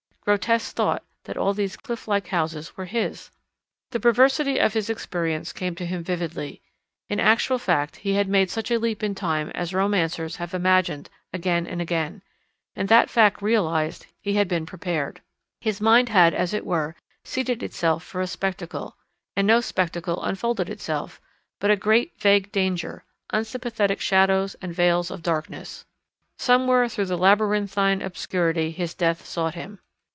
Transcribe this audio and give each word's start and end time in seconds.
Grotesque 0.23 0.75
thought, 0.75 1.03
that 1.23 1.35
all 1.35 1.51
these 1.55 1.75
cliff 1.75 2.07
like 2.07 2.27
houses 2.27 2.77
were 2.77 2.85
his! 2.85 3.31
The 3.89 3.99
perversity 3.99 4.59
of 4.59 4.73
his 4.73 4.87
experience 4.87 5.51
came 5.51 5.73
to 5.75 5.85
him 5.85 6.03
vividly. 6.03 6.61
In 7.09 7.19
actual 7.19 7.57
fact 7.57 7.95
he 7.97 8.13
had 8.13 8.29
made 8.29 8.51
such 8.51 8.69
a 8.69 8.77
leap 8.77 9.01
in 9.01 9.15
time 9.15 9.49
as 9.49 9.73
romancers 9.73 10.35
have 10.35 10.53
imagined 10.53 11.09
again 11.33 11.65
and 11.65 11.81
again. 11.81 12.21
And 12.75 12.87
that 12.87 13.09
fact 13.09 13.41
realised, 13.41 14.05
he 14.21 14.33
had 14.35 14.47
been 14.47 14.67
prepared. 14.67 15.21
His 15.59 15.81
mind 15.81 16.09
had, 16.09 16.35
as 16.35 16.53
it 16.53 16.67
were, 16.67 16.95
seated 17.25 17.63
itself 17.63 18.03
for 18.03 18.21
a 18.21 18.27
spectacle. 18.27 18.95
And 19.35 19.47
no 19.47 19.59
spectacle 19.59 20.23
unfolded 20.23 20.69
itself, 20.69 21.19
but 21.59 21.71
a 21.71 21.75
great 21.75 22.13
vague 22.19 22.51
danger, 22.51 23.03
unsympathetic 23.33 23.99
shadows 23.99 24.55
and 24.61 24.71
veils 24.73 25.09
of 25.09 25.23
darkness. 25.23 25.83
Somewhere 26.37 26.87
through 26.87 27.05
the 27.07 27.17
labyrinthine 27.17 28.03
obscurity 28.03 28.69
his 28.69 28.93
death 28.93 29.25
sought 29.25 29.55
him. 29.55 29.79